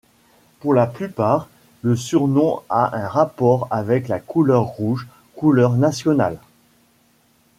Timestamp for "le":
1.83-1.95